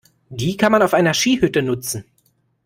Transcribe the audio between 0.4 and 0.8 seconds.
kann